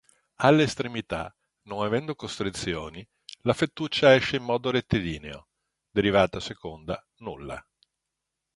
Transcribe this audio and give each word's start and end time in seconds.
Alle 0.37 0.63
estremità, 0.63 1.31
non 1.67 1.85
avendo 1.85 2.15
costrizioni, 2.15 3.07
la 3.43 3.53
fettuccia 3.53 4.15
esce 4.15 4.37
in 4.37 4.43
modo 4.43 4.71
rettilineo: 4.71 5.49
derivata 5.91 6.39
seconda 6.39 7.05
nulla. 7.17 7.63